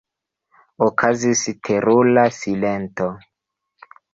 [0.85, 3.11] Okazis terura silento.